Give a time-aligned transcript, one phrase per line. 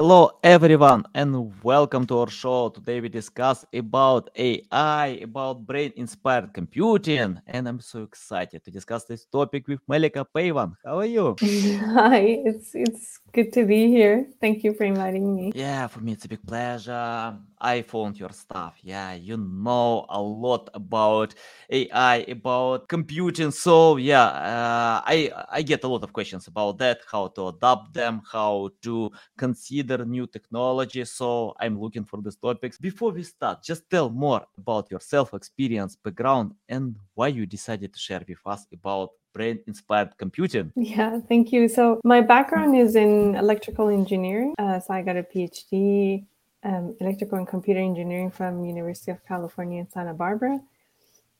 [0.00, 2.70] Hello everyone and welcome to our show.
[2.70, 9.04] Today we discuss about AI, about brain inspired computing, and I'm so excited to discuss
[9.04, 10.72] this topic with Melika Payvand.
[10.86, 11.36] How are you?
[11.42, 14.26] Hi, it's it's good to be here.
[14.40, 15.52] Thank you for inviting me.
[15.54, 17.36] Yeah, for me it's a big pleasure.
[17.60, 18.78] I found your stuff.
[18.82, 21.34] Yeah, you know a lot about
[21.70, 23.50] AI, about computing.
[23.50, 27.92] So yeah, uh, I I get a lot of questions about that, how to adapt
[27.92, 31.04] them, how to consider new technology.
[31.04, 32.78] So I'm looking for these topics.
[32.78, 37.98] Before we start, just tell more about yourself, experience, background, and why you decided to
[37.98, 40.72] share with us about brain inspired computing.
[40.76, 41.68] Yeah, thank you.
[41.68, 44.54] So, my background is in electrical engineering.
[44.58, 46.24] Uh, so, I got a PhD
[46.62, 50.60] um, electrical and computer engineering from University of California in Santa Barbara.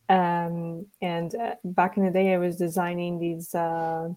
[0.08, 4.08] Um, and uh, back in the day, I was designing these uh,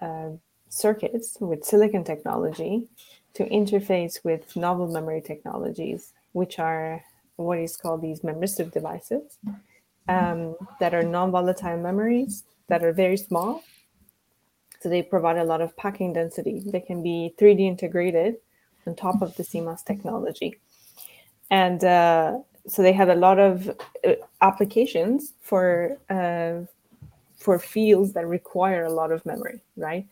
[0.00, 0.30] uh,
[0.68, 2.88] circuits with silicon technology
[3.34, 7.02] to interface with novel memory technologies, which are
[7.36, 9.38] what is called these memristive devices
[10.08, 13.62] um, that are non-volatile memories that are very small.
[14.80, 16.62] So they provide a lot of packing density.
[16.64, 18.36] They can be 3D integrated
[18.86, 20.60] on top of the CMOS technology.
[21.50, 23.70] And uh, so they have a lot of
[24.06, 26.66] uh, applications for uh,
[27.38, 30.06] for fields that require a lot of memory, right?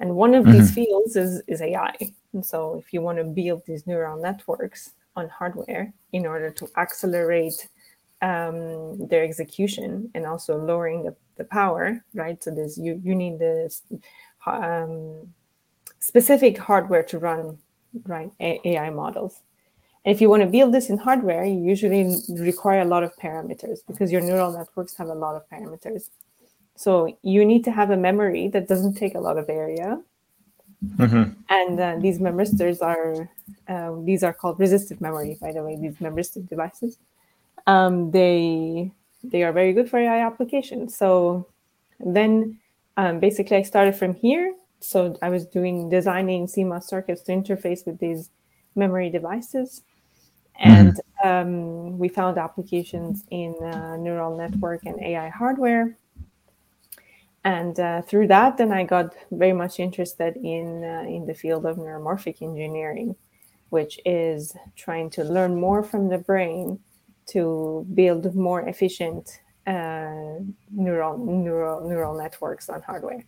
[0.00, 0.58] And one of mm-hmm.
[0.58, 1.94] these fields is is AI.
[2.32, 6.68] And so if you want to build these neural networks on hardware in order to
[6.76, 7.68] accelerate
[8.20, 12.42] um, their execution and also lowering the, the power, right?
[12.42, 13.82] So there's you you need this
[14.46, 15.32] um,
[16.00, 17.58] specific hardware to run
[18.06, 19.40] right AI models.
[20.04, 23.16] And if you want to build this in hardware, you usually require a lot of
[23.16, 26.10] parameters because your neural networks have a lot of parameters.
[26.76, 30.00] So you need to have a memory that doesn't take a lot of area.
[30.96, 31.32] Mm-hmm.
[31.48, 33.28] And uh, these memristors are
[33.68, 35.76] uh, these are called resistive memory, by the way.
[35.76, 36.98] These memristive devices,
[37.66, 38.90] um, they
[39.22, 40.94] they are very good for AI applications.
[40.94, 41.46] So
[41.98, 42.58] then,
[42.98, 44.54] um, basically, I started from here
[44.84, 48.30] so I was doing designing CMOS circuits to interface with these
[48.74, 49.82] memory devices.
[50.56, 51.28] And mm-hmm.
[51.28, 55.96] um, we found applications in uh, neural network and AI hardware.
[57.44, 61.66] And uh, through that, then I got very much interested in, uh, in the field
[61.66, 63.16] of neuromorphic engineering,
[63.68, 66.78] which is trying to learn more from the brain
[67.26, 70.38] to build more efficient uh,
[70.70, 73.24] neural, neural, neural networks on hardware.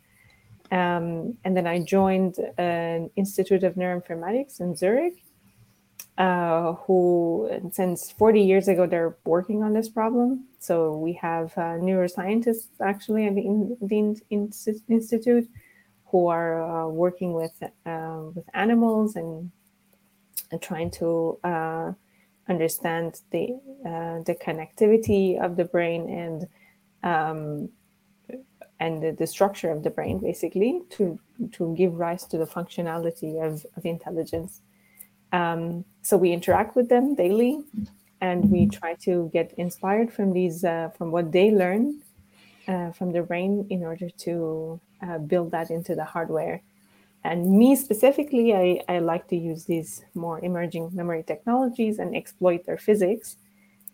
[0.71, 5.23] Um, and then I joined an Institute of Neuroinformatics in Zurich,
[6.19, 10.47] uh, who since 40 years ago they're working on this problem.
[10.59, 14.53] So we have uh, neuroscientists actually at the, in, the in,
[14.89, 15.49] institute
[16.07, 19.51] who are uh, working with uh, with animals and,
[20.51, 21.93] and trying to uh,
[22.49, 26.47] understand the uh, the connectivity of the brain and
[27.03, 27.69] um,
[28.81, 31.19] and the, the, structure of the brain basically to
[31.53, 34.61] to give rise to the functionality of, of intelligence.
[35.33, 37.65] Um, so we interact with them daily
[38.21, 42.01] and we try to get inspired from these uh, from what they learn
[42.69, 46.63] uh, from their brain in order to uh, build that into the hardware.
[47.25, 52.65] And me specifically I, I like to use these more emerging memory technologies and exploit
[52.67, 53.37] their physics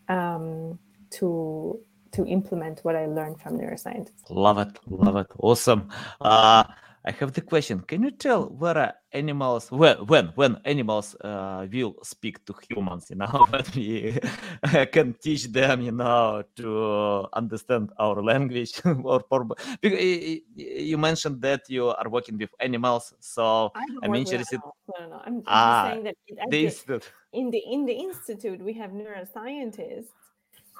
[0.08, 0.78] um,
[1.10, 1.78] to
[2.12, 4.10] to implement what I learned from neuroscience.
[4.30, 5.88] Love it, love it, awesome.
[6.20, 6.64] Uh,
[7.04, 7.80] I have the question.
[7.80, 13.10] Can you tell where animals when when when animals uh, will speak to humans?
[13.10, 14.18] You know, that we
[14.92, 18.80] can teach them, you know, to understand our language.
[18.84, 19.24] or
[19.82, 24.60] you mentioned that you are working with animals, so I'm interested.
[24.62, 25.22] No, no, no.
[25.26, 26.16] I'm, ah, saying that
[27.32, 30.21] in the in the institute we have neuroscientists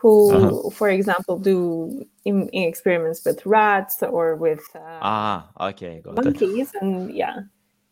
[0.02, 0.70] who, uh-huh.
[0.70, 7.14] for example, do in, in experiments with rats or with uh, ah, okay, monkeys, and
[7.14, 7.42] yeah,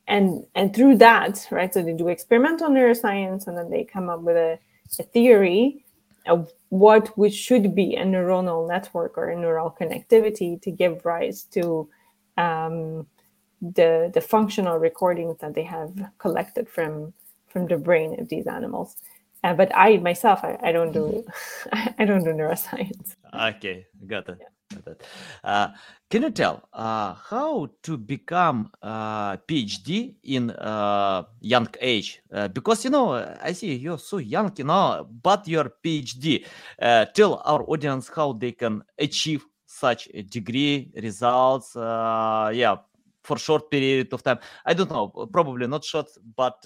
[0.09, 1.73] and and through that, right?
[1.73, 4.59] So they do experimental neuroscience, and then they come up with a,
[4.99, 5.85] a theory
[6.27, 11.45] of what which should be a neuronal network or a neural connectivity to give rise
[11.53, 11.89] to
[12.37, 13.07] um,
[13.63, 17.13] the the functional recordings that they have collected from
[17.47, 18.97] from the brain of these animals.
[19.43, 21.25] Uh, but I myself, I, I don't do,
[21.99, 23.17] I don't do neuroscience.
[23.33, 24.39] Okay, got it.
[24.41, 24.47] Yeah.
[25.43, 25.69] Uh,
[26.09, 32.21] can you tell uh, how to become a PhD in uh, young age?
[32.33, 36.47] Uh, because you know, I see you're so young, you know, but you're PhD.
[36.81, 41.75] Uh, tell our audience how they can achieve such a degree results.
[41.77, 42.77] Uh, yeah,
[43.23, 44.39] for short period of time.
[44.65, 46.65] I don't know, probably not short, but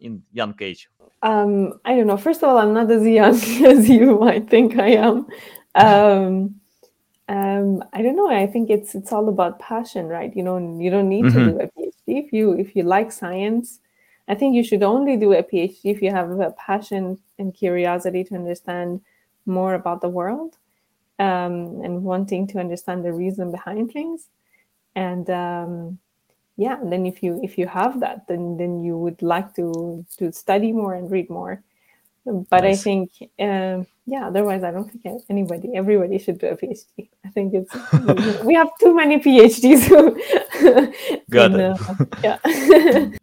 [0.00, 0.88] in young age.
[1.22, 2.16] Um, I don't know.
[2.16, 3.34] First of all, I'm not as young
[3.66, 5.26] as you might think I am.
[5.74, 6.60] Um,
[7.28, 8.30] um, I don't know.
[8.30, 10.34] I think it's it's all about passion, right?
[10.34, 11.38] You know, you don't need mm-hmm.
[11.38, 13.80] to do a PhD if you if you like science.
[14.26, 18.24] I think you should only do a PhD if you have a passion and curiosity
[18.24, 19.00] to understand
[19.46, 20.56] more about the world
[21.18, 24.28] um, and wanting to understand the reason behind things.
[24.94, 25.98] And um,
[26.56, 30.04] yeah, and then if you if you have that, then then you would like to
[30.18, 31.62] to study more and read more.
[32.24, 32.80] But nice.
[32.80, 37.28] I think um, yeah otherwise i don't think anybody everybody should do a phd i
[37.30, 37.72] think it's
[38.44, 39.88] we have too many phds
[41.30, 41.60] got it.
[41.60, 42.38] uh, yeah.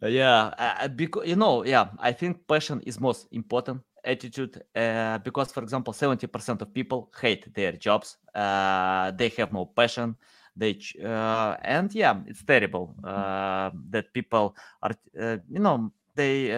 [0.01, 5.51] Yeah uh, because you know yeah i think passion is most important attitude uh, because
[5.51, 8.17] for example 70% of people hate their jobs.
[8.33, 10.15] Uh, they have no passion
[10.57, 16.49] they uh, and yeah it's terrible uh, that people are you know they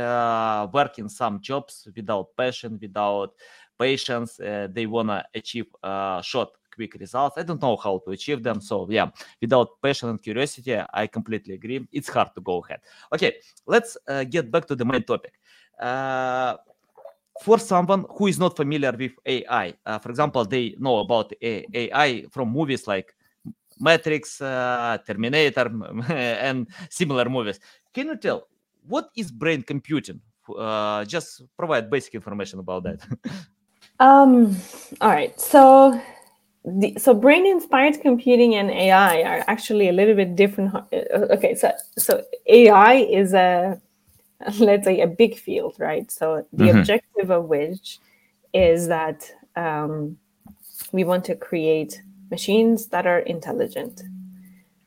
[0.74, 3.34] work in some jobs without passion without
[3.78, 7.38] patience uh, they want to achieve uh, short quick results.
[7.38, 9.10] I don't know how to achieve them so yeah
[9.42, 11.88] without passion and curiosity i completely agree.
[11.92, 12.80] It's hard to go ahead.
[13.13, 13.36] Okay
[13.66, 15.34] let's uh, get back to the main topic.
[15.80, 16.56] Uh,
[17.42, 22.25] for someone who is not familiar with ai uh, for example they know about ai
[22.31, 23.16] from movies like
[23.80, 25.70] matrix uh, terminator
[26.10, 27.60] and similar movies
[27.94, 28.48] can you tell
[28.88, 30.22] what is brain computing
[31.08, 33.00] just provide basic information about that
[34.00, 34.56] Um,
[35.02, 35.40] all right.
[35.40, 36.02] So,
[36.64, 40.74] the, so brain inspired computing and AI are actually a little bit different.
[40.76, 43.80] Uh, okay, so so AI is a
[44.60, 46.10] let's say a big field, right?
[46.12, 46.80] So the mm-hmm.
[46.80, 48.00] objective of which
[48.54, 50.18] is that um,
[50.92, 54.04] we want to create machines that are intelligent,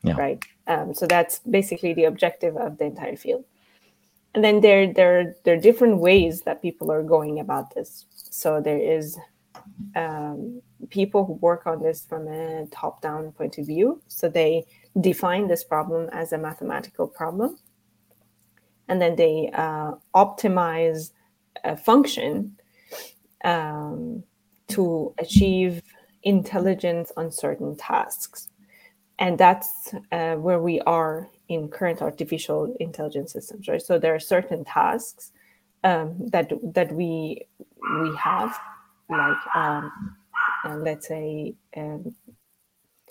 [0.03, 0.15] yeah.
[0.15, 0.43] right?
[0.67, 3.43] Um, so that's basically the objective of the entire field.
[4.33, 8.05] And then there, there, there are different ways that people are going about this.
[8.13, 9.17] So there is
[9.95, 14.01] um, people who work on this from a top-down point of view.
[14.07, 14.65] So they
[14.99, 17.57] define this problem as a mathematical problem,
[18.87, 21.11] and then they uh, optimize
[21.63, 22.57] a function
[23.43, 24.23] um,
[24.67, 25.81] to achieve
[26.23, 28.49] intelligence on certain tasks.
[29.19, 33.81] And that's uh, where we are in current artificial intelligence systems, right?
[33.81, 35.31] So there are certain tasks
[35.83, 37.45] um, that that we
[38.01, 38.57] we have,
[39.09, 40.15] like um,
[40.65, 42.15] uh, let's say um,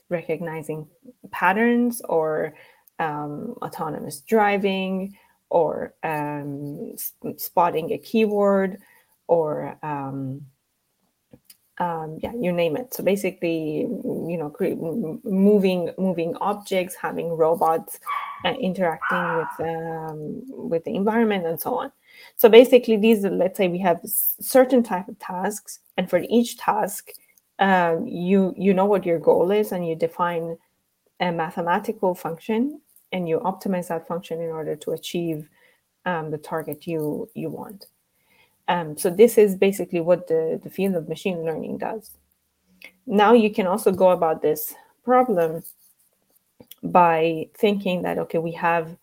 [0.08, 0.86] recognizing
[1.30, 2.54] patterns or
[2.98, 5.16] um, autonomous driving
[5.50, 6.94] or um,
[7.36, 8.78] spotting a keyword
[9.26, 10.40] or um,
[11.78, 12.92] um, yeah, you name it.
[12.92, 14.54] So basically, you know,
[15.24, 17.98] moving moving objects, having robots
[18.44, 21.92] uh, interacting with um, with the environment, and so on.
[22.36, 27.10] So basically, these let's say we have certain type of tasks, and for each task,
[27.58, 30.58] um, you you know what your goal is, and you define
[31.20, 32.80] a mathematical function,
[33.12, 35.48] and you optimize that function in order to achieve
[36.04, 37.86] um, the target you you want.
[38.68, 42.10] Um, so this is basically what the, the field of machine learning does.
[43.06, 45.62] Now you can also go about this problem
[46.82, 48.96] by thinking that, okay, we have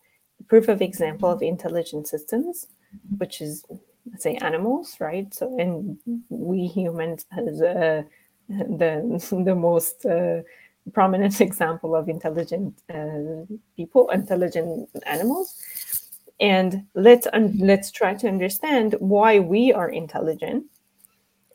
[0.48, 2.66] proof of example of intelligent systems,
[3.18, 3.64] which is,
[4.10, 5.32] let's say, animals, right?
[5.32, 5.98] So, and
[6.28, 8.02] we humans as uh,
[8.48, 10.42] the, the most uh,
[10.92, 13.44] prominent example of intelligent uh,
[13.76, 15.56] people, intelligent animals
[16.40, 20.64] and let's un- let's try to understand why we are intelligent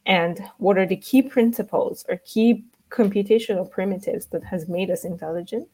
[0.06, 5.68] and what are the key principles or key computational primitives that has made us intelligent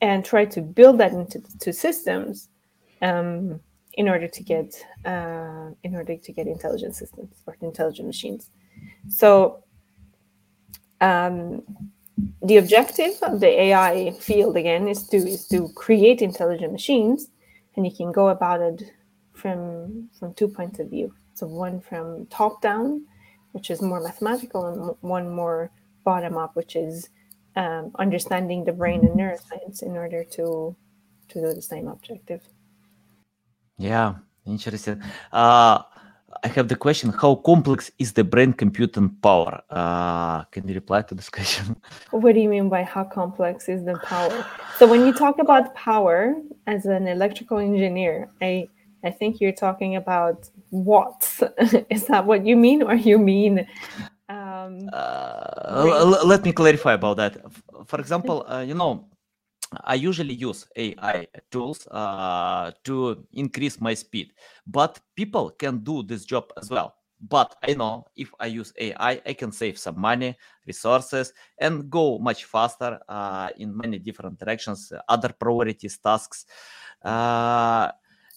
[0.00, 2.48] and try to build that into to systems
[3.02, 3.60] um,
[3.94, 8.50] in order to get uh, in order to get intelligent systems or intelligent machines.
[9.08, 9.62] So
[11.02, 11.62] um,
[12.42, 17.28] the objective of the ai field again is to is to create intelligent machines
[17.76, 18.92] and you can go about it
[19.32, 21.14] from from two points of view.
[21.34, 23.06] So one from top down
[23.52, 25.70] which is more mathematical and one more
[26.04, 27.08] bottom up which is
[27.56, 30.76] um, understanding the brain and neuroscience in order to
[31.28, 32.42] to do the same objective.
[33.78, 34.16] Yeah
[34.46, 35.02] interesting.
[35.32, 35.82] Uh,
[36.42, 39.62] I have the question: How complex is the brain computing power?
[39.70, 41.76] Uh, can you reply to this question?
[42.10, 44.44] What do you mean by how complex is the power?
[44.78, 46.34] So when you talk about power
[46.66, 48.68] as an electrical engineer, I
[49.04, 51.42] I think you're talking about watts.
[51.90, 53.66] is that what you mean, or you mean?
[54.28, 57.36] Um, uh, let me clarify about that.
[57.86, 59.06] For example, uh, you know,
[59.84, 64.32] I usually use AI tools uh, to increase my speed,
[64.66, 66.94] but people can do this job as well.
[67.20, 72.18] But I know if I use AI, I can save some money, resources, and go
[72.18, 76.44] much faster uh, in many different directions, other priorities, tasks.
[77.02, 77.90] Uh,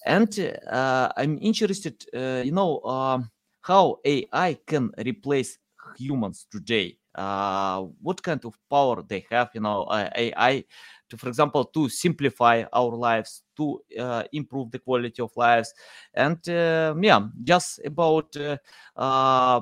[0.06, 3.30] and uh, I'm interested, uh, you know, um,
[3.62, 5.58] how AI can replace
[5.98, 6.98] humans today.
[7.14, 10.64] Uh, what kind of power they have, you know, AI
[11.10, 15.74] to, for example, to simplify our lives, to uh, improve the quality of lives,
[16.14, 18.58] and uh, yeah, just about uh,
[18.96, 19.62] uh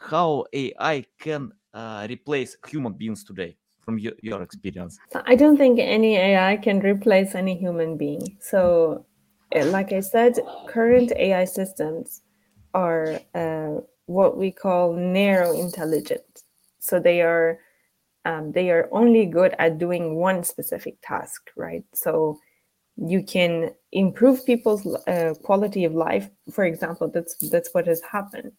[0.00, 4.98] how AI can uh, replace human beings today from your, your experience.
[5.26, 8.36] I don't think any AI can replace any human being.
[8.40, 9.06] So,
[9.52, 12.22] eh, like I said, current AI systems
[12.74, 16.44] are uh, what we call narrow intelligent.
[16.80, 17.58] So they are
[18.28, 21.82] um, they are only good at doing one specific task, right?
[21.94, 22.38] So
[22.96, 26.28] you can improve people's uh, quality of life.
[26.52, 28.52] For example, that's that's what has happened.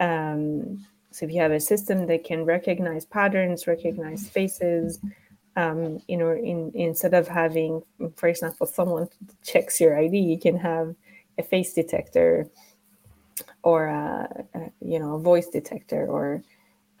[0.00, 4.98] Um, so if you have a system that can recognize patterns, recognize faces,
[5.54, 7.82] um, you know, in, instead of having,
[8.16, 9.08] for example, someone
[9.44, 10.96] checks your ID, you can have
[11.38, 12.50] a face detector
[13.62, 16.42] or a, a you know a voice detector or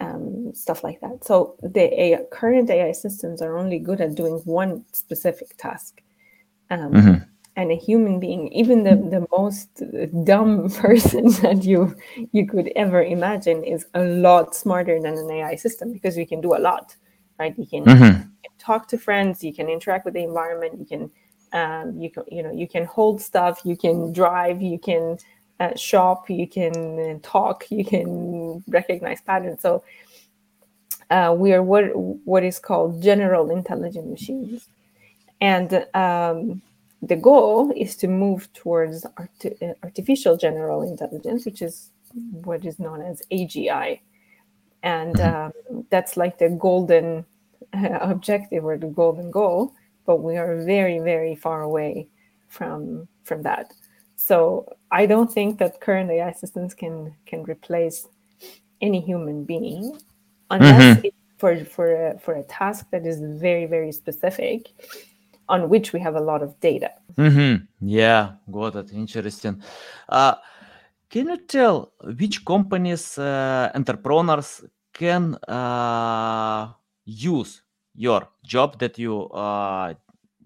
[0.00, 1.24] um, stuff like that.
[1.24, 6.02] So the AI, current AI systems are only good at doing one specific task.
[6.70, 7.14] Um, mm-hmm.
[7.56, 9.82] And a human being, even the, the most
[10.24, 11.96] dumb person that you
[12.32, 16.40] you could ever imagine, is a lot smarter than an AI system because you can
[16.40, 16.94] do a lot,
[17.38, 17.58] right?
[17.58, 18.28] You can, mm-hmm.
[18.58, 21.10] talk to friends, you can interact with the environment, you can
[21.52, 25.18] um, you can you know you can hold stuff, you can drive, you can
[25.60, 29.60] uh, shop, you can talk, you can recognize patterns.
[29.62, 29.82] So
[31.10, 34.68] uh, we are what what is called general intelligent machines,
[35.40, 36.60] and um,
[37.02, 41.90] the goal is to move towards art- uh, artificial general intelligence, which is
[42.44, 44.00] what is known as AGI,
[44.82, 45.52] and um,
[45.90, 47.24] that's like the golden
[47.72, 49.72] uh, objective or the golden goal.
[50.04, 52.08] But we are very very far away
[52.48, 53.72] from from that.
[54.28, 54.38] So
[54.90, 58.06] I don't think that current AI systems can can replace
[58.82, 59.98] any human being
[60.50, 61.08] unless mm-hmm.
[61.38, 64.60] for for a, for a task that is very very specific
[65.48, 66.90] on which we have a lot of data.
[67.16, 67.64] Mm-hmm.
[67.80, 68.92] Yeah, got it.
[68.92, 69.62] Interesting.
[70.10, 70.34] Uh,
[71.08, 76.68] can you tell which companies, uh, entrepreneurs can uh,
[77.06, 77.62] use
[77.94, 79.94] your job that you uh,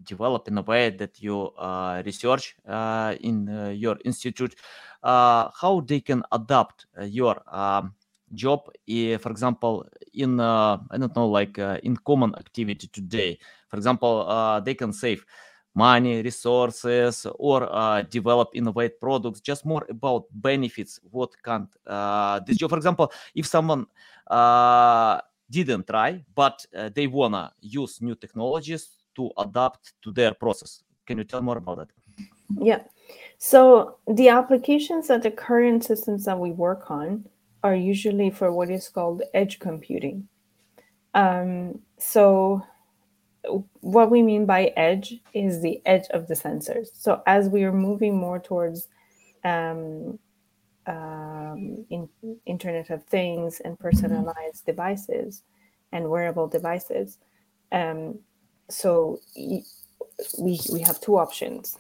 [0.05, 4.55] develop in a way that you uh, research uh, in uh, your institute,
[5.03, 7.95] how they can adapt your um,
[8.35, 13.39] job, for example, in I don't know, like in common activity today.
[13.69, 15.25] For example, they can save
[15.75, 19.41] money, resources, or uh, develop innovate products.
[19.41, 21.01] Just more about benefits.
[21.11, 22.71] What can uh, this job?
[22.71, 23.87] For example, if someone
[24.27, 30.83] uh, didn't try, but they wanna use new technologies to adapt to their process.
[31.07, 31.89] Can you tell more about that?
[32.59, 32.83] Yeah.
[33.39, 37.27] So the applications that the current systems that we work on
[37.63, 40.29] are usually for what is called edge computing.
[41.15, 42.63] Um, so
[43.81, 46.89] what we mean by edge is the edge of the sensors.
[46.95, 48.89] So as we are moving more towards
[49.45, 50.19] um,
[50.87, 52.09] um, in,
[52.47, 55.43] Internet of Things and personalized devices
[55.93, 57.19] and wearable devices,
[57.73, 58.19] um,
[58.73, 59.21] so
[60.39, 61.79] we we have two options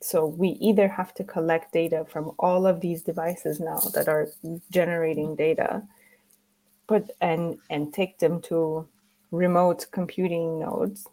[0.00, 4.28] so we either have to collect data from all of these devices now that are
[4.70, 5.82] generating data
[6.86, 8.86] put and and take them to
[9.30, 11.06] remote computing nodes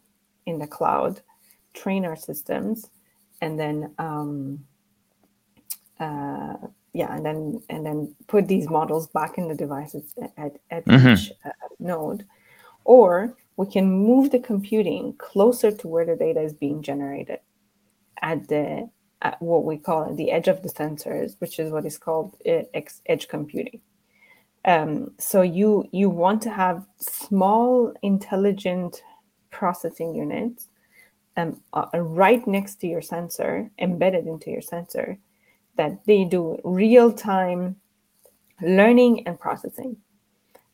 [0.45, 1.21] in the cloud
[1.73, 2.89] train our systems
[3.41, 4.59] and then um,
[5.99, 6.55] uh,
[6.93, 11.09] yeah and then and then put these models back in the devices at, at mm-hmm.
[11.09, 11.49] each uh,
[11.79, 12.25] node
[12.85, 17.39] or we can move the computing closer to where the data is being generated
[18.21, 18.89] at the
[19.21, 22.61] at what we call the edge of the sensors, which is what is called uh,
[23.05, 23.81] edge computing.
[24.63, 29.03] Um, so you you want to have small intelligent
[29.51, 30.69] processing units
[31.35, 35.17] um, uh, right next to your sensor, embedded into your sensor,
[35.75, 37.75] that they do real time
[38.61, 39.97] learning and processing.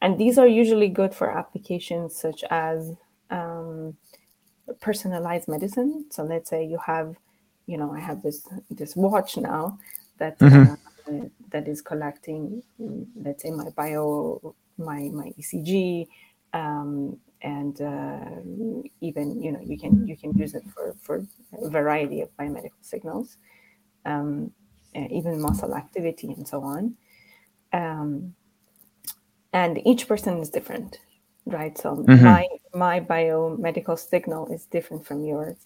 [0.06, 2.94] And these are usually good for applications such as
[3.32, 3.98] um,
[4.80, 6.06] personalized medicine.
[6.12, 7.16] So let's say you have,
[7.66, 9.80] you know, I have this this watch now
[10.20, 10.78] that Mhm.
[11.10, 12.62] uh, that is collecting,
[13.26, 16.08] let's say my bio, my my ECG,
[16.54, 18.42] um, and uh,
[19.02, 21.26] even you know you can you can use it for for
[21.66, 23.38] a variety of biomedical signals,
[24.06, 24.52] um,
[24.96, 26.96] uh, even muscle activity and so on.
[27.74, 28.36] Um,
[29.56, 31.00] and each person is different,
[31.48, 31.78] right?
[31.80, 32.22] So Mhm.
[32.24, 35.58] my my biomedical signal is different from yours.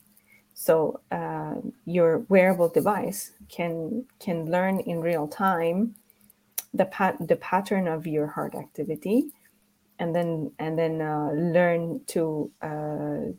[0.55, 1.55] So uh,
[1.85, 5.95] your wearable device can can learn in real time
[6.73, 9.31] the pat the pattern of your heart activity,
[9.99, 13.33] and then and then uh, learn to uh,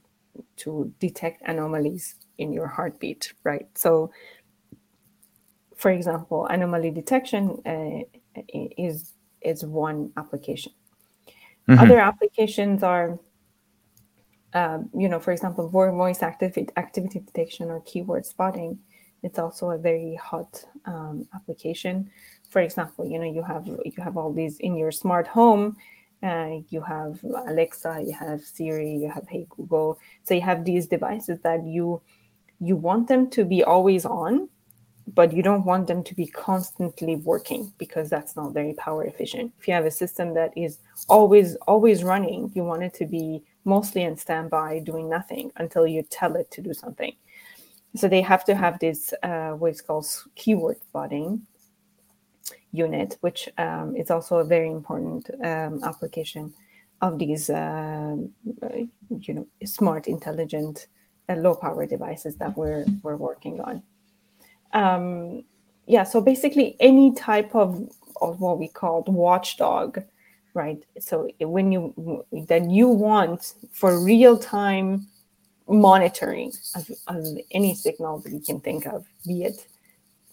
[0.59, 3.69] to detect anomalies in your heartbeat, right?
[3.78, 4.12] So,
[5.76, 8.02] for example, anomaly detection uh,
[8.78, 10.73] is is one application.
[11.68, 11.78] Mhm.
[11.82, 13.18] Other applications are,
[14.54, 18.78] um, you know, for example, voice activity, activity detection or keyword spotting.
[19.23, 22.11] It's also a very hot um, application.
[22.49, 25.76] For example, you know, you have you have all these in your smart home.
[26.23, 29.99] Uh, you have Alexa, you have Siri, you have Hey Google.
[30.25, 32.02] So you have these devices that you
[32.61, 34.49] you want them to be always on,
[35.14, 39.52] but you don't want them to be constantly working because that's not very power efficient.
[39.59, 43.43] If you have a system that is always always running, you want it to be
[43.64, 47.12] mostly in standby, doing nothing until you tell it to do something.
[47.97, 51.47] So they have to have this uh, what is called keyword spotting
[52.73, 56.55] unit, which um, is also a very important um, application
[57.00, 58.17] of these, uh,
[59.26, 60.87] you know, smart, intelligent,
[61.29, 63.83] uh, low-power devices that we're we're working on
[64.73, 65.45] um,
[65.87, 67.89] yeah so basically any type of
[68.21, 70.00] of what we called watchdog
[70.55, 70.85] right?
[70.99, 75.07] So when you that you want for real time
[75.69, 79.69] monitoring of, of any signal that you can think of be it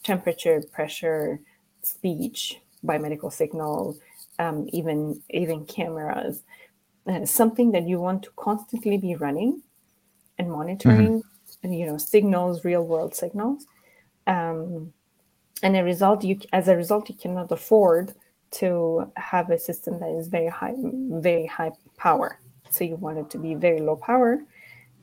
[0.04, 1.40] temperature pressure
[1.84, 3.96] speech biomedical signal
[4.40, 6.42] um, even even cameras
[7.06, 9.62] uh, something that you want to constantly be running
[10.40, 11.22] and monitoring
[11.62, 13.66] and you know signals real world signals
[14.28, 14.94] um,
[15.64, 18.14] and a result you as a result you cannot afford
[18.52, 23.30] to have a system that is very high very high power so you want it
[23.30, 24.44] to be very low power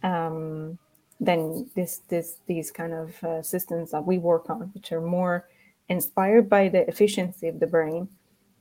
[0.02, 0.78] um,
[1.20, 5.48] then this this these kind of uh, systems that we work on which are more
[5.88, 8.08] inspired by the efficiency of the brain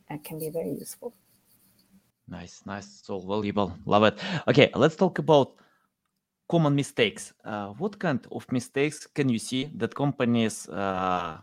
[0.09, 1.13] uh, can be very useful
[2.27, 3.73] Nice, nice, so valuable.
[3.85, 4.19] Love it.
[4.47, 5.53] Okay, let's talk about
[6.47, 7.33] common mistakes.
[7.43, 11.37] Uh, what kind of mistakes can you see that companies uh,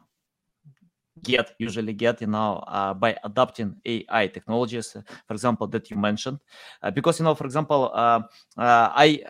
[1.22, 6.38] get usually get you know uh, by adopting AI technologies, for example, that you mentioned?
[6.82, 8.20] Uh, because you know, for example, uh,
[8.56, 9.22] uh, I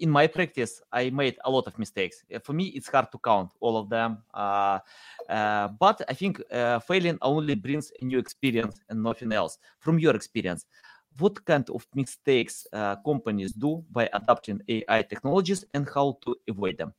[0.00, 2.22] in my practice I made a lot of mistakes.
[2.44, 4.22] For me, it's hard to count all of them.
[4.32, 6.40] But I think
[6.86, 9.58] failing only brings a new experience and nothing else.
[9.80, 10.66] From your experience,
[11.18, 16.78] what kind of mistakes uh, companies do by adopting AI technologies and how to avoid
[16.78, 16.92] them?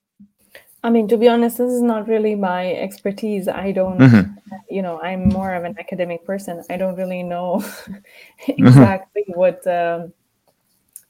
[0.84, 3.48] i mean to be honest this is not really my expertise.
[3.48, 4.26] I don't Mhm.
[4.70, 6.64] you know i'm more of an academic person.
[6.70, 7.64] I don't really know
[8.48, 10.12] exactly what um,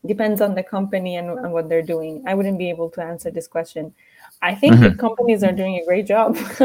[0.06, 2.24] depends on the company and, and what they're doing.
[2.28, 3.94] I wouldn't be able to answer this question.
[4.42, 6.36] I think the companies are doing a great job.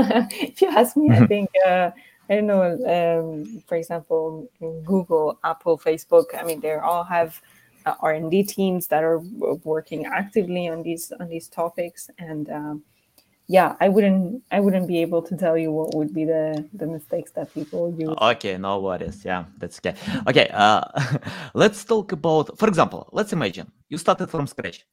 [0.50, 1.28] If you ask me i Mhm.
[1.28, 1.90] think uh,
[2.28, 4.48] i don't know um, for example
[4.84, 7.40] google apple facebook i mean they all have
[7.86, 9.18] uh, r&d teams that are
[9.64, 12.82] working actively on these on these topics and um,
[13.48, 16.86] yeah i wouldn't i wouldn't be able to tell you what would be the the
[16.86, 19.24] mistakes that people use Okay, no worries.
[19.24, 19.94] Yeah, that's okay.
[20.28, 20.82] Okay, uh,
[21.54, 24.86] let's talk about, for example, let's imagine you started from scratch.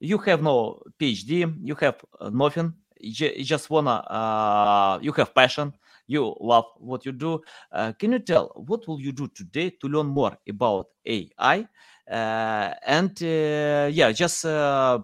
[0.00, 2.74] You have no PhD, you have uh, nothing.
[3.00, 5.72] You you just wanna, uh, you have passion,
[6.08, 7.40] you love what you do.
[7.72, 11.68] Uh, can you tell what will you do today to learn more about AI?
[12.10, 15.00] Uh, and uh, yeah, just uh,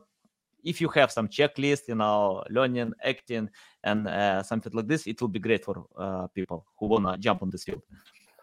[0.65, 3.51] if you have some checklist, you know, learning, acting,
[3.85, 7.43] and uh, something like this, it will be great for uh, people who wanna jump
[7.43, 7.83] on this field.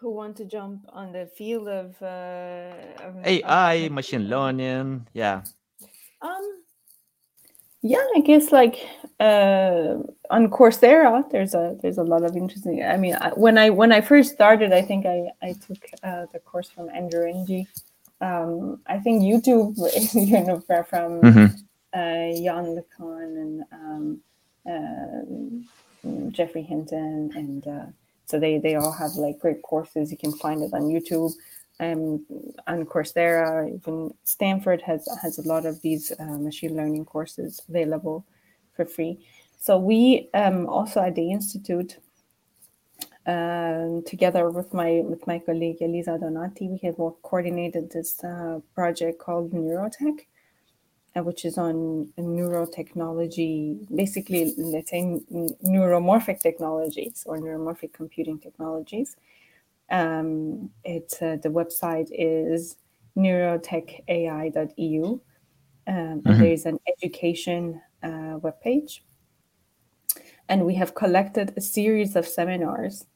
[0.00, 2.72] who want to jump on the field of, uh,
[3.06, 5.42] of of AI, machine machine learning, yeah.
[6.22, 6.61] Um,
[7.82, 8.76] yeah, I guess like
[9.20, 9.96] uh,
[10.30, 12.82] on Coursera, there's a there's a lot of interesting.
[12.84, 16.26] I mean, I, when I when I first started, I think I I took uh,
[16.32, 17.66] the course from Andrew Ng.
[18.20, 19.76] Um, I think YouTube,
[20.14, 21.58] you know, from Mhm.
[21.94, 24.20] uh, Yann and um,
[24.66, 25.68] um
[26.32, 27.86] Geoffrey Hinton, and uh,
[28.26, 30.10] so they they all have like great courses.
[30.10, 31.32] You can find it on YouTube.
[31.80, 32.24] Um,
[32.66, 38.24] on Coursera, even Stanford has has a lot of these uh, machine learning courses available
[38.76, 39.18] for free.
[39.58, 41.98] So we um, also at the institute,
[43.26, 49.18] um, together with my with my colleague Elisa Donati, we have coordinated this uh, project
[49.18, 50.26] called Neurotech,
[51.16, 55.20] uh, which is on neurotechnology, basically let's say
[55.64, 59.16] neuromorphic technologies or neuromorphic computing technologies.
[59.92, 62.76] Um, it's uh, the website is
[63.16, 65.04] neurotechai.eu.
[65.04, 65.20] Um,
[65.86, 66.38] mm-hmm.
[66.38, 69.00] There is an education uh, webpage.
[70.48, 73.06] And we have collected a series of seminars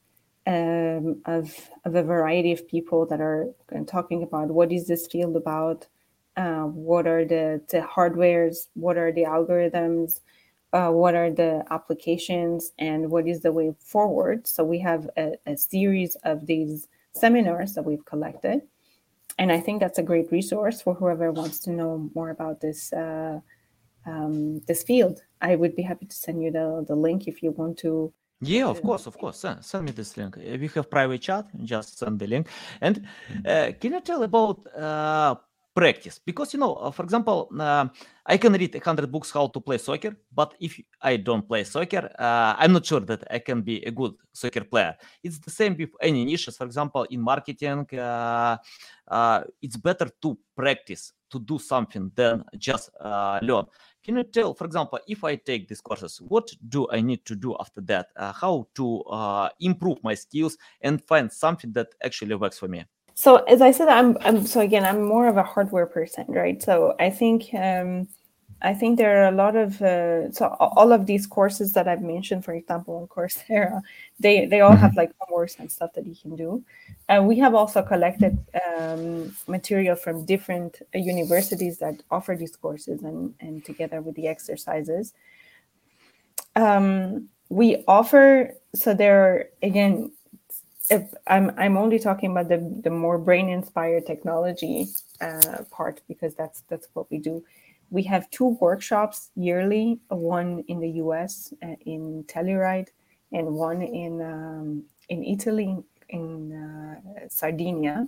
[0.45, 3.47] um, of, of a variety of people that are
[3.85, 5.87] talking about what is this field about,
[6.37, 10.21] uh, what are the, the hardwares, what are the algorithms,
[10.73, 14.47] uh, what are the applications and what is the way forward.
[14.47, 18.61] So we have a, a, series of these seminars that we've collected.
[19.39, 22.91] And I think that's a great resource for whoever wants to know more about this
[22.91, 23.39] uh,
[24.05, 25.21] um, this field.
[25.41, 28.13] I would be happy to send you the, the link if you want to.
[28.39, 29.37] Yeah, of course, of course.
[29.37, 30.37] Send, send me this link.
[30.37, 31.47] We have private chat.
[31.63, 32.47] Just send the link.
[32.81, 33.07] And
[33.45, 35.35] uh, can you tell about uh,
[35.77, 36.19] practice.
[36.25, 37.85] Because you know uh, for example uh,
[38.25, 42.09] i can read 100 books how to play soccer but if i don't play soccer
[42.17, 44.95] uh, i'm not sure that i can be a good soccer player.
[45.23, 46.57] It's the same with any niches.
[46.57, 48.57] For example in marketing uh,
[49.07, 53.65] uh, it's better to practice to do something than just uh, learn.
[54.03, 57.35] Can you tell for example if i take these courses what do i need to
[57.35, 58.07] do after that?
[58.17, 58.85] How to
[59.59, 62.85] improve my skills and find something that actually works for me
[63.17, 66.61] so as I said, I'm, I'm so again, I'm more of a hardware person, right?
[66.61, 68.07] So I think um,
[68.61, 72.03] I think there are a lot of uh, so all of these courses that I've
[72.03, 73.81] mentioned, for example, on Coursera,
[74.19, 74.99] they they all have mm-hmm.
[74.99, 76.63] like homework and stuff that you can do.
[77.09, 78.37] And we have also collected
[78.77, 84.27] um, material from different uh, universities that offer these courses, and and together with the
[84.27, 85.15] exercises,
[86.55, 88.53] um, we offer.
[88.75, 90.11] So there are again
[90.89, 94.87] if I'm I'm only talking about the the more brain inspired technology
[95.21, 97.43] uh, part because that's that's what we do.
[97.89, 101.53] We have two workshops yearly, one in the U.S.
[101.63, 102.89] Uh, in Telluride,
[103.31, 105.77] and one in um, in Italy
[106.09, 108.07] in uh, Sardinia,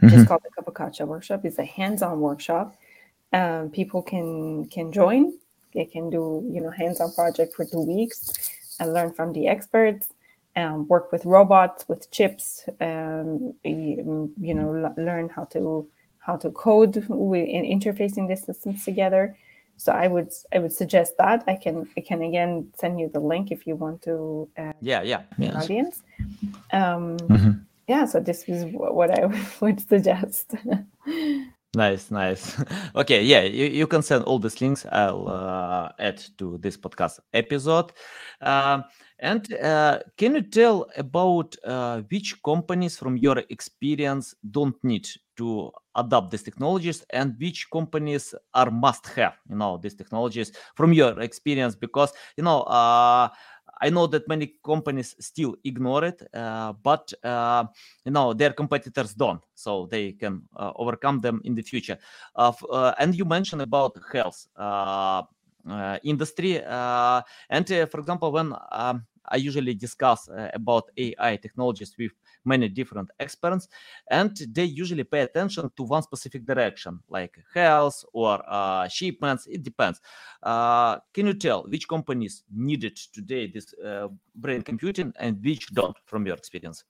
[0.00, 0.20] which mm-hmm.
[0.20, 1.44] is called the Capocaccia workshop.
[1.44, 2.74] It's a hands-on workshop.
[3.32, 5.34] Um, people can can join.
[5.74, 10.08] They can do you know hands-on project for two weeks and learn from the experts
[10.60, 16.50] um, work with robots, with chips, um, you, you know, learn how to how to
[16.50, 19.36] code in interfacing these systems together.
[19.76, 23.20] So I would I would suggest that I can I can again send you the
[23.20, 24.48] link if you want to.
[24.58, 25.54] Uh, yeah, yeah, yes.
[25.56, 26.02] audience.
[26.72, 27.50] Um, mm-hmm.
[27.88, 29.24] Yeah, so this is what I
[29.60, 30.54] would suggest.
[31.74, 32.60] Nice, nice.
[32.96, 34.84] okay, yeah, you, you can send all these links.
[34.90, 37.92] I'll uh, add to this podcast episode.
[38.40, 38.82] Uh,
[39.20, 45.70] and uh, can you tell about uh, which companies, from your experience, don't need to
[45.94, 49.34] adopt these technologies, and which companies are must-have?
[49.48, 53.28] You know, these technologies from your experience, because you know uh,
[53.82, 57.64] I know that many companies still ignore it, uh, but uh,
[58.04, 61.98] you know their competitors don't, so they can uh, overcome them in the future.
[62.36, 62.52] Uh,
[62.98, 65.22] and you mentioned about health uh,
[65.68, 72.12] uh, industry, and for example, when um, I usually discuss about AI technologies with
[72.44, 73.68] many different experts,
[74.08, 79.46] and they usually pay attention to one specific direction, like health or uh, shipments.
[79.46, 80.00] It depends.
[80.42, 85.96] Uh, can you tell which companies needed today this uh, brain computing and which don't,
[86.06, 86.84] from your experience?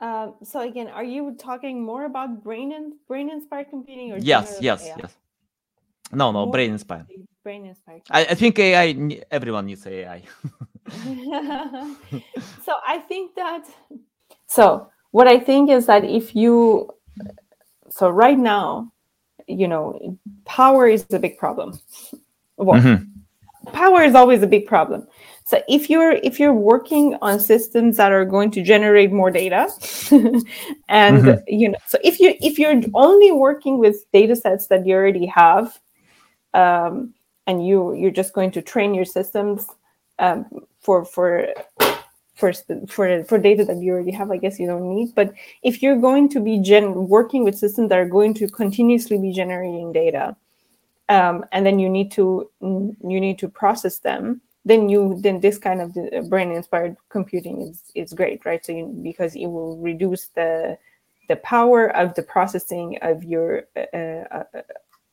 [0.00, 4.58] Uh, so again, are you talking more about brain and brain inspired computing or yes,
[4.60, 4.96] yes, AI?
[4.98, 5.16] yes.
[6.12, 7.06] No, no, more brain inspired.
[7.42, 8.02] Brain inspired.
[8.10, 9.22] I, I think AI.
[9.30, 10.22] Everyone needs AI.
[12.64, 13.66] so I think that
[14.46, 16.90] so what I think is that if you,
[17.88, 18.92] so right now,
[19.46, 21.78] you know, power is a big problem.
[22.56, 23.70] Well, mm-hmm.
[23.70, 25.06] power is always a big problem.
[25.44, 29.68] So if you're if you're working on systems that are going to generate more data,
[30.88, 31.40] and mm-hmm.
[31.46, 35.26] you know, so if you if you're only working with data sets that you already
[35.26, 35.78] have,
[36.54, 37.14] um,
[37.46, 39.66] and you you're just going to train your systems
[40.18, 40.46] um,
[40.84, 41.52] for for
[42.34, 42.52] for
[42.88, 45.14] for for data that you already have i guess you don't need.
[45.14, 49.18] But if you're going to be gen working with systems that are going to continuously
[49.18, 50.36] be generating data
[51.08, 55.58] um, and then you need to you need to process them then you then this
[55.58, 58.64] kind of brain inspired computing is is great right?
[58.64, 60.76] So you, because it will reduce the
[61.28, 64.62] the power of the processing of your uh, uh, uh,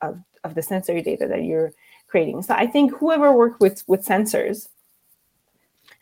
[0.01, 1.71] of, of the sensory data that you're
[2.07, 2.41] creating.
[2.41, 4.67] So i think whoever works with with sensors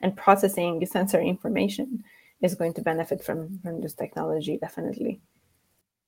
[0.01, 2.03] and processing sensory information
[2.41, 5.21] is going to benefit from from this technology definitely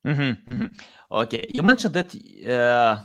[0.06, 0.68] mm-hmm, mm-hmm.
[1.12, 2.14] okay you mentioned that
[2.50, 3.04] uh,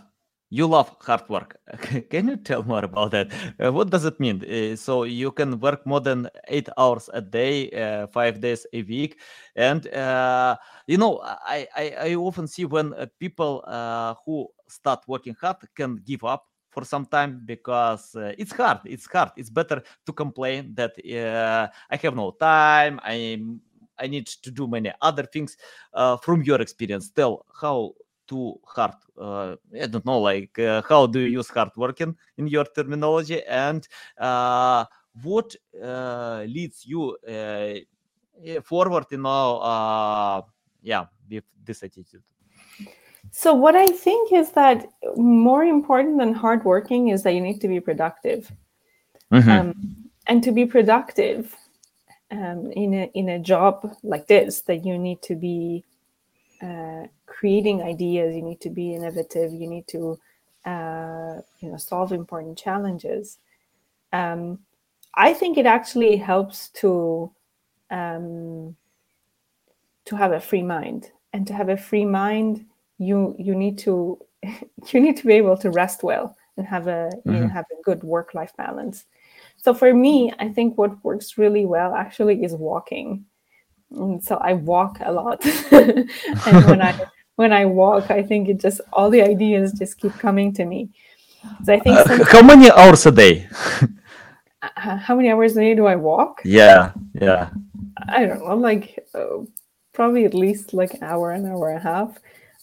[0.51, 1.59] you love hard work.
[2.11, 3.33] can you tell more about that?
[3.63, 4.45] Uh, what does it mean?
[4.45, 8.83] Uh, so you can work more than eight hours a day, uh, five days a
[8.83, 9.21] week,
[9.57, 13.65] and uh, you know, I, I, I often see when uh, people
[14.25, 18.81] who start working hard can give up for some time because it's hard.
[18.85, 19.31] It's hard.
[19.37, 20.93] It's better to complain that
[21.91, 23.01] I have no time.
[23.03, 23.41] I
[23.99, 25.57] I need to do many other things.
[26.23, 27.95] from your experience, tell how
[28.27, 32.47] too hard uh, i don't know like uh, how do you use hard working in
[32.47, 34.85] your terminology and uh,
[35.23, 40.43] what uh, leads you uh, forward uh,
[40.83, 42.23] yeah with this attitude
[43.31, 44.87] so what i think is that
[45.17, 48.51] more important than hard working is that you need to be productive.
[49.33, 49.51] Mm-hmm.
[49.51, 49.97] um,
[50.29, 51.57] and to be productive
[52.31, 55.85] um, in a in a job like this that you need to be
[56.63, 60.19] uh, creating ideas you need to be innovative you need to
[60.65, 63.39] uh, you know solve important challenges.
[64.13, 64.61] Um,
[65.15, 67.33] i think it actually helps to
[67.91, 68.77] um,
[70.07, 71.11] to have a free mind.
[71.33, 72.65] And to have a free mind
[72.99, 74.19] you you need to
[74.93, 77.35] you need to be able to rest well and have a mm-hmm.
[77.35, 79.05] you know, have a good work life balance
[79.57, 83.25] so for me i think what works really well actually is walking
[83.91, 86.09] and so i walk a lot and
[86.67, 86.99] when i
[87.37, 90.91] when I walk, I think it just all the ideas just keep coming to me.
[91.65, 93.47] So I think uh, how many hours a day?
[94.63, 96.43] Uh, how many hours a day do I walk?
[96.45, 97.51] Yeah, yeah.
[98.09, 99.45] I don't know, like uh,
[99.93, 102.19] probably at least like an hour, an hour and a half,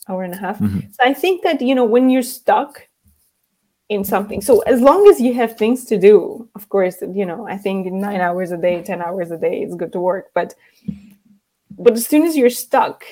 [0.07, 0.59] hour and a half.
[0.59, 0.91] Mm-hmm.
[0.91, 2.87] So I think that you know when you're stuck
[3.89, 7.47] in something, so as long as you have things to do, of course, you know,
[7.47, 10.55] I think nine hours a day, ten hours a day is good to work, but
[11.77, 13.03] but as soon as you're stuck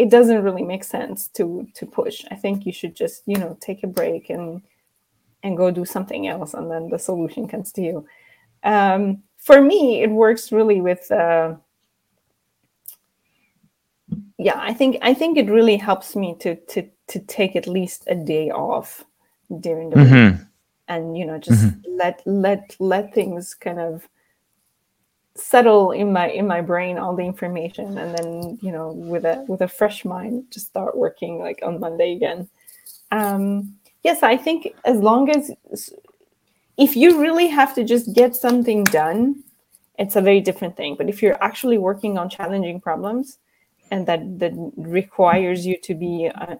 [0.00, 2.24] it doesn't really make sense to to push.
[2.30, 4.62] I think you should just you know take a break and
[5.42, 8.06] and go do something else, and then the solution comes to you.
[8.62, 11.10] Um, for me, it works really with.
[11.10, 11.56] Uh,
[14.40, 18.04] yeah, I think I think it really helps me to to to take at least
[18.06, 19.04] a day off
[19.60, 20.36] during the mm-hmm.
[20.36, 20.46] week,
[20.88, 21.96] and you know just mm-hmm.
[21.98, 24.08] let let let things kind of
[25.34, 29.44] settle in my in my brain all the information and then you know with a
[29.46, 32.48] with a fresh mind just start working like on monday again
[33.12, 33.72] um
[34.02, 35.52] yes i think as long as
[36.76, 39.42] if you really have to just get something done
[39.98, 43.38] it's a very different thing but if you're actually working on challenging problems
[43.90, 46.56] and that that requires you to be uh,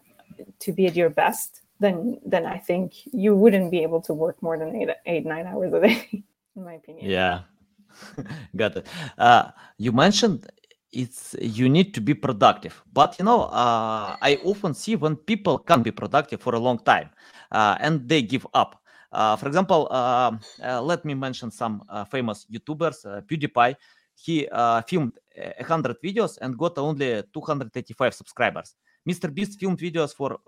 [0.59, 4.41] to be at your best then then i think you wouldn't be able to work
[4.43, 6.09] more than eight eight nine hours a day
[6.57, 7.41] in my opinion yeah
[8.57, 8.87] Got it.
[9.19, 10.47] Uh, you mentioned
[10.93, 15.59] it's you need to be productive, but you know, uh, I often see when people
[15.59, 17.11] can't be productive for a long time
[17.53, 18.83] uh, and they give up.
[19.13, 20.33] Uh, for example, uh,
[20.65, 23.05] uh, let me mention some famous YouTubers.
[23.27, 23.75] PewDiePie,
[24.15, 24.49] he
[24.87, 25.19] filmed
[25.59, 28.75] 100 videos and got only 285 subscribers.
[29.09, 29.33] Mr.
[29.33, 30.39] Beast filmed videos for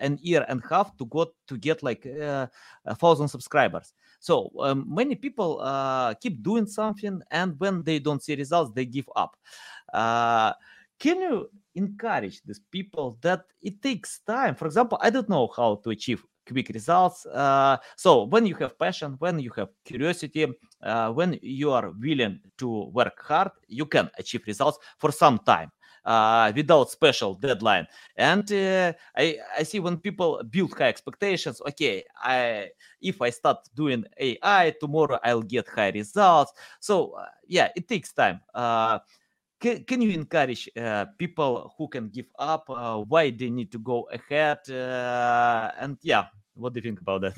[0.00, 2.50] an year and a half to got to get like a
[2.96, 3.92] thousand subscribers.
[4.20, 8.84] So um, many people uh, keep doing something, and when they don't see results, they
[8.84, 9.36] give up.
[9.92, 10.52] Uh,
[10.98, 14.54] can you encourage these people that it takes time?
[14.54, 17.26] For example, I don't know how to achieve quick results.
[17.26, 20.46] Uh, so when you have passion, when you have curiosity,
[20.82, 25.70] uh, when you are willing to work hard, you can achieve results for some time
[26.04, 27.86] uh, without special deadline.
[28.16, 33.58] And uh, I, I see when people build high expectations, okay, I if I start
[33.74, 36.52] doing AI tomorrow, I'll get high results.
[36.80, 38.40] So uh, yeah, it takes time.
[38.54, 39.00] Uh,
[39.60, 40.70] can, can you encourage
[41.18, 42.68] people who can give up?
[43.08, 44.58] Why they need to go ahead?
[44.68, 46.26] and yeah,
[46.58, 47.34] what do you think about that?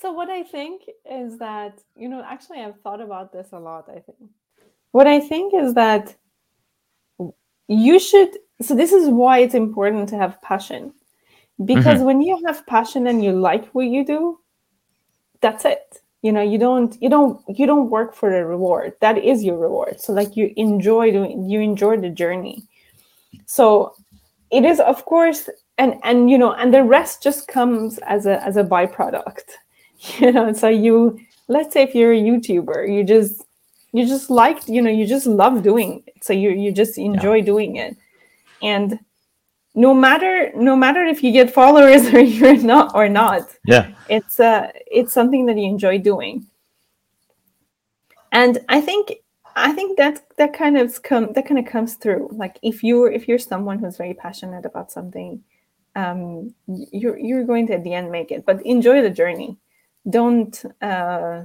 [0.00, 3.88] So what I think is that you know actually I've thought about this a lot.
[3.90, 4.30] I think
[4.92, 6.16] what I think is that
[7.68, 10.92] you should so this is why it's important to have passion
[11.64, 12.04] because mm-hmm.
[12.04, 14.38] when you have passion and you like what you do
[15.40, 19.16] that's it you know you don't you don't you don't work for a reward that
[19.18, 22.62] is your reward so like you enjoy doing you enjoy the journey
[23.46, 23.94] so
[24.50, 25.48] it is of course
[25.80, 29.48] and and you know and the rest just comes as a as a byproduct.
[30.18, 33.44] You know so you let's say if you're a YouTuber, you just
[33.92, 37.36] you just like you know you just love doing it, so you you just enjoy
[37.36, 37.44] yeah.
[37.52, 37.98] doing it,
[38.62, 38.98] and
[39.74, 43.92] no matter no matter if you get followers or you're not or not yeah.
[44.08, 46.46] it's uh it's something that you enjoy doing.
[48.32, 49.04] And i think
[49.54, 52.30] i think that that kind of come that kind of comes through.
[52.32, 55.44] Like if you're if you're someone who's very passionate about something
[55.96, 56.54] um
[56.92, 59.56] you're you're going to at the end make it but enjoy the journey
[60.08, 61.44] don't uh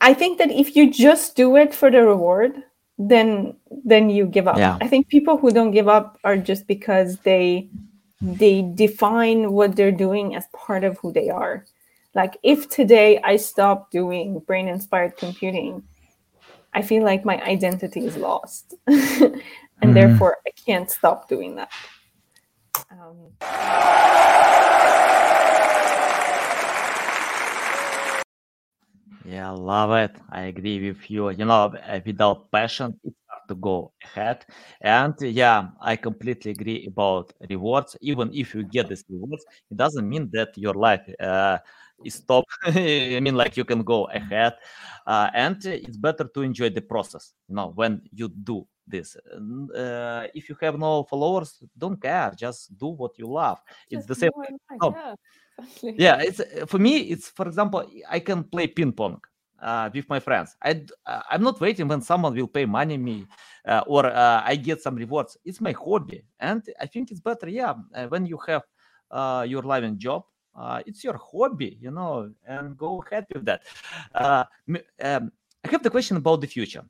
[0.00, 2.62] i think that if you just do it for the reward
[2.98, 4.56] then then you give up.
[4.56, 4.78] Yeah.
[4.80, 7.68] I think people who don't give up are just because they
[8.20, 11.64] they define what they're doing as part of who they are.
[12.14, 15.82] Like if today I stop doing brain inspired computing,
[16.72, 18.74] I feel like my identity is lost.
[19.84, 20.08] and mm-hmm.
[20.08, 21.70] therefore I can't stop doing that.
[22.90, 23.16] Um,
[29.26, 30.16] Yeah, love it.
[30.30, 31.30] I agree with you.
[31.30, 31.72] You know,
[32.04, 34.44] without passion, it's hard to go ahead.
[34.82, 37.96] And yeah, I completely agree about rewards.
[38.02, 41.56] Even if you get these rewards, it doesn't mean that your life uh,
[42.04, 42.44] is stop.
[42.64, 44.56] I mean, like you can go ahead,
[45.06, 47.32] uh, and it's better to enjoy the process.
[47.48, 49.16] You know, when you do this.
[49.16, 52.32] Uh, if you have no followers, don't care.
[52.36, 53.60] Just do what you love.
[53.90, 54.30] It's the same.
[54.80, 55.16] No,
[55.96, 59.20] yeah it's uh, for me it's for example i can play ping pong
[59.62, 63.26] uh, with my friends i uh, i'm not waiting when someone will pay money me
[63.66, 67.48] uh, or uh, i get some rewards it's my hobby and i think it's better
[67.48, 68.62] yeah uh, when you have
[69.46, 70.24] your and job
[70.86, 73.62] it's your hobby you know and go ahead with that
[74.14, 74.76] um,
[75.64, 76.82] i have the question about the future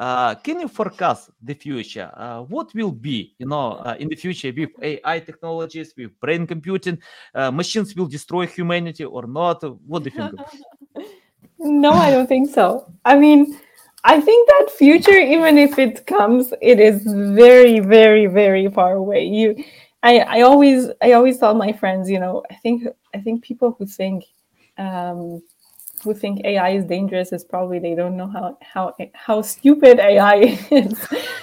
[0.00, 2.10] uh, can you forecast the future?
[2.14, 6.46] Uh, what will be, you know, uh, in the future with AI technologies, with brain
[6.46, 6.98] computing,
[7.34, 9.62] uh, machines will destroy humanity or not?
[9.86, 10.40] What do you think?
[11.58, 12.90] no, I don't think so.
[13.04, 13.60] I mean,
[14.02, 19.24] I think that future, even if it comes, it is very, very, very far away.
[19.24, 19.62] You,
[20.02, 22.84] I, I always, I always tell my friends, you know, I think,
[23.14, 24.24] I think people who think.
[24.78, 25.42] Um,
[26.02, 30.58] who think AI is dangerous is probably they don't know how how how stupid AI
[30.70, 30.94] is.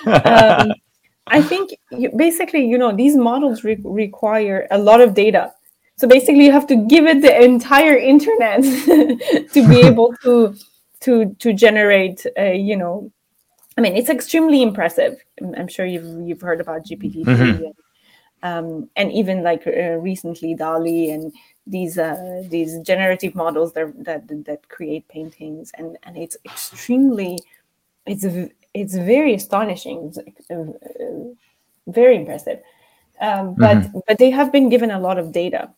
[0.06, 0.74] um,
[1.28, 5.54] I think you, basically, you know, these models re- require a lot of data.
[5.98, 8.62] So basically, you have to give it the entire internet
[9.54, 10.56] to be able to
[11.02, 13.12] to to generate, uh, you know,
[13.78, 15.18] I mean, it's extremely impressive.
[15.58, 17.26] I'm sure you've you've heard about GPT.
[17.26, 17.64] Mm-hmm.
[17.64, 17.74] And,
[18.44, 21.34] um, and even like uh, recently DALL-E and
[21.70, 25.72] these uh, these generative models that, that that create paintings.
[25.78, 27.40] And and it's extremely
[28.06, 28.26] it's
[28.74, 31.34] it's very astonishing it's, uh,
[31.88, 32.62] very impressive.
[33.20, 34.00] Um, but mm-hmm.
[34.08, 35.70] but they have been given a lot of data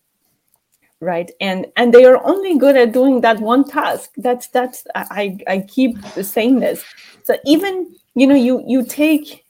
[1.02, 1.32] right?
[1.40, 4.12] And and they are only good at doing that one task.
[4.18, 6.84] That's that's i i keep saying this.
[7.24, 9.46] So even you know you you take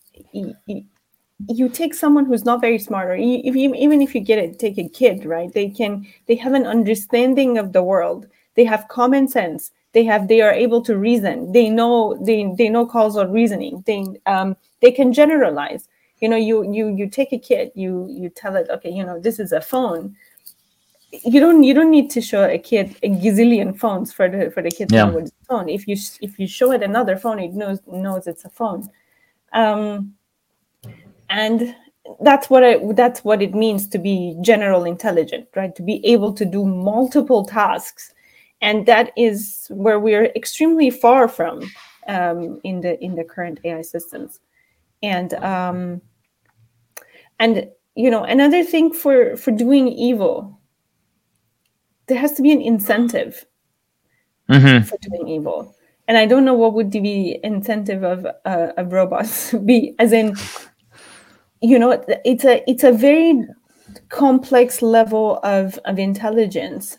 [1.47, 4.59] you take someone who's not very smart or if you, even if you get it
[4.59, 5.53] take a kid right?
[5.53, 8.27] They can they have an understanding of the world.
[8.55, 9.71] They have common sense.
[9.93, 11.51] They have they are able to reason.
[11.51, 13.83] They know they they know causal reasoning.
[13.85, 15.87] They um they can generalize.
[16.19, 19.19] You know you you you take a kid you you tell it okay you know
[19.19, 20.15] this is a phone.
[21.11, 24.61] You don't you don't need to show a kid a gazillion phones for the for
[24.61, 25.05] the kid yeah.
[25.05, 28.43] to know phone if you if you show it another phone it knows knows it's
[28.43, 28.89] a phone.
[29.53, 30.15] Um
[31.29, 31.75] and
[32.21, 35.75] that's what it that's what it means to be general intelligent right?
[35.75, 38.13] To be able to do multiple tasks.
[38.61, 41.61] And that is where we're extremely far from
[42.07, 44.39] um, in the in the current ai systems.
[45.01, 46.01] And um,
[47.39, 50.59] and you know another thing for for doing evil
[52.07, 53.45] there has to be an incentive
[54.49, 54.83] mm-hmm.
[54.83, 55.75] for doing evil.
[56.07, 60.35] And i don't know what would the incentive of uh, of robots be as in
[61.61, 61.91] you know
[62.25, 63.45] it's a it's a very
[64.09, 66.97] complex level of of intelligence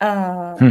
[0.00, 0.70] uh, hmm.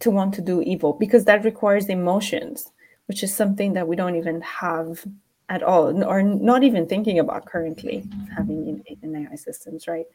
[0.00, 2.72] to want to do evil because that requires emotions
[3.06, 5.04] which is something that we don't even have
[5.48, 8.04] at all or not even thinking about currently
[8.36, 10.06] having in, in ai systems right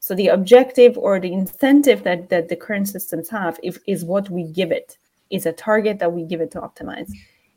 [0.00, 4.28] so the objective or the incentive that that the current systems have if, is what
[4.30, 4.98] we give it
[5.30, 7.10] is a target that we give it to optimize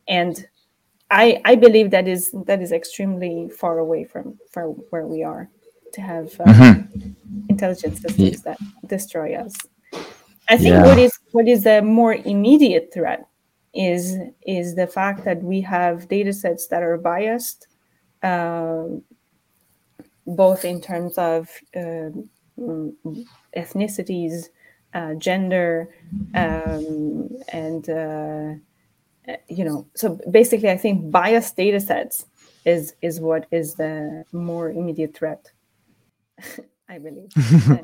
[0.08, 0.47] and
[1.12, 5.49] I I believe that is that is extremely far away from from where we are
[5.93, 7.10] to have uh, mm-hmm.
[7.49, 9.53] intelligent systems that destroy us.
[10.49, 10.86] I think yeah.
[10.86, 13.28] what is what is a more immediate threat
[13.74, 17.68] is is the fact that we have data sets that are biased,
[18.24, 18.86] uh,
[20.26, 22.10] both in terms of uh,
[23.56, 24.45] ethnicities,
[24.93, 25.89] uh, gender,
[26.34, 28.53] um, and uh,
[29.47, 29.88] you know.
[29.95, 32.26] So basically, I think biased data sets
[32.65, 35.51] is is what is the more immediate threat.
[36.89, 37.30] I believe.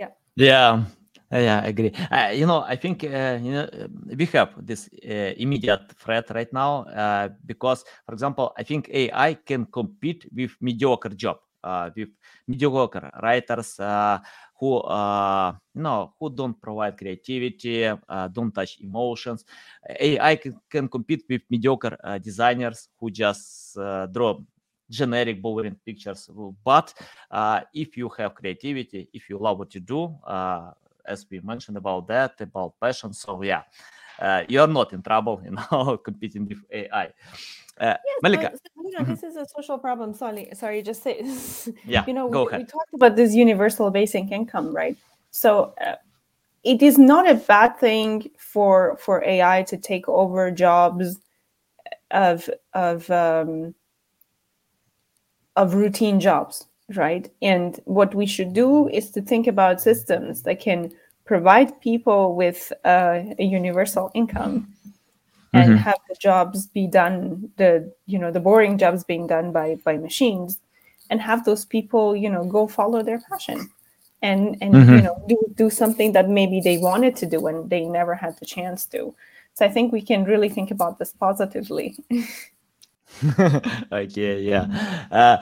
[0.00, 0.08] yeah.
[0.36, 0.84] Yeah.
[1.32, 1.92] Yeah, I agree.
[2.10, 3.66] Uh, you know, I think uh, you know
[4.04, 9.34] we have this uh, immediate threat right now uh, because, for example, I think AI
[9.34, 12.10] can compete with mediocre job, uh, with
[12.46, 14.18] mediocre writers uh,
[14.58, 14.76] who,
[15.74, 17.90] you know, who don't provide creativity,
[18.32, 19.44] don't touch emotions.
[19.98, 23.76] AI can, can compete with mediocre designers who just
[24.12, 24.38] draw
[24.90, 26.28] generic boring pictures
[26.62, 26.92] but
[27.30, 30.70] uh, if you have creativity if you love what you do uh,
[31.04, 33.12] as we mentioned about that, about passion.
[33.12, 33.62] So yeah,
[34.20, 37.04] uh, you're not in trouble, you know, competing with AI.
[37.06, 37.10] Uh,
[37.80, 38.52] yes, Melika.
[39.00, 39.10] Mm-hmm.
[39.10, 40.14] this is a social problem.
[40.14, 41.22] Sorry, sorry, just say.
[41.84, 44.96] yeah, you know, we, we talked about this universal basic income, right?
[45.30, 45.96] So uh,
[46.64, 51.18] it is not a bad thing for for AI to take over jobs
[52.10, 53.74] of of um,
[55.56, 56.66] of routine jobs
[56.96, 57.30] right?
[57.42, 60.92] And what we should do is to think about systems that can
[61.24, 64.72] provide people with uh, a universal income
[65.52, 65.76] and mm-hmm.
[65.76, 69.96] have the jobs be done the you know the boring jobs being done by by
[69.96, 70.58] machines
[71.10, 73.70] and have those people you know go follow their passion
[74.22, 74.94] and and mm-hmm.
[74.94, 78.38] you know do do something that maybe they wanted to do and they never had
[78.38, 79.14] the chance to
[79.54, 81.96] so i think we can really think about this positively
[83.92, 84.66] okay yeah
[85.10, 85.36] uh,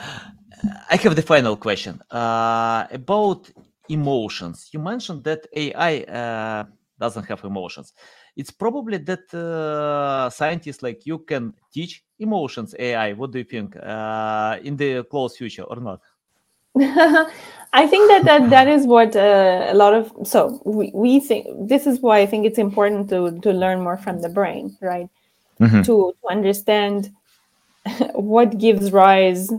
[0.90, 3.50] I have the final question uh, about
[3.88, 4.68] emotions.
[4.72, 6.64] You mentioned that AI uh,
[6.98, 7.92] doesn't have emotions.
[8.40, 13.12] It's probably that uh, scientists like you can teach emotions AI.
[13.12, 16.00] What do you think uh, in the close future or not?
[17.82, 21.68] I think that that, that is what uh, a lot of so we, we think
[21.68, 25.10] this is why I think it's important to to learn more from the brain, right?
[25.60, 25.82] Mm-hmm.
[25.82, 27.10] To, to understand
[28.14, 29.52] what gives rise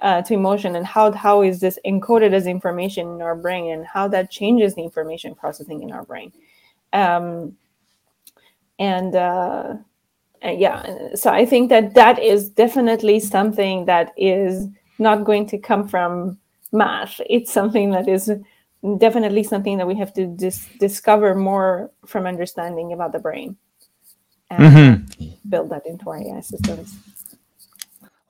[0.00, 3.86] uh, to emotion and how how is this encoded as information in our brain and
[3.86, 6.30] how that changes the information processing in our brain
[6.92, 7.56] um,
[8.78, 9.74] and uh,
[10.42, 14.66] yeah so i think that that is definitely something that is
[14.98, 16.38] not going to come from
[16.72, 18.30] math it's something that is
[18.98, 23.56] definitely something that we have to dis- discover more from understanding about the brain
[24.50, 25.48] and mm-hmm.
[25.48, 26.96] build that into our ai systems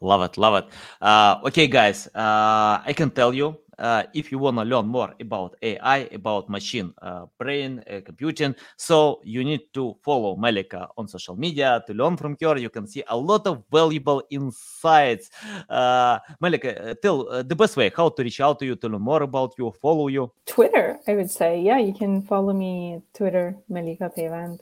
[0.02, 0.70] Love it, love it.
[1.00, 5.14] Uh, okay, guys, uh, I can tell you uh, if you want to learn more
[5.20, 11.08] about AI, about machine uh, brain uh, computing, so you need to follow Melika on
[11.08, 12.58] social media to learn from her.
[12.58, 15.30] You can see a lot of valuable insights.
[15.68, 19.22] Uh, Melika, tell the best way how to reach out to you to learn more
[19.22, 20.32] about you, follow you.
[20.46, 21.60] Twitter, I would say.
[21.60, 24.60] Yeah, you can follow me Twitter, Melika Payvand.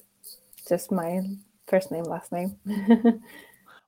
[0.69, 1.21] Just my
[1.67, 2.57] first name, last name.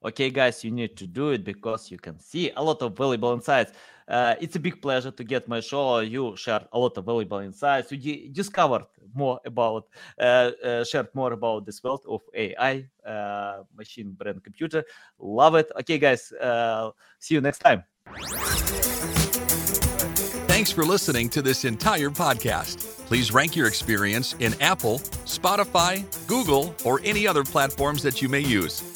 [0.07, 3.33] okay guys you need to do it because you can see a lot of valuable
[3.33, 3.73] insights.
[4.09, 5.99] Uh, it's a big pleasure to get my show.
[5.99, 7.91] You shared a lot of valuable insights.
[7.91, 8.85] You d- discovered
[9.15, 9.89] more about
[10.21, 14.85] uh, uh, shared more about this world of ai uh, machine brain computer.
[15.19, 15.71] Love it.
[15.81, 17.83] Okay guys uh, see you next time.
[20.47, 22.79] Thanks for listening to this entire podcast.
[23.07, 28.41] Please rank your experience in apple spotify google or any other platforms that you may
[28.41, 28.96] use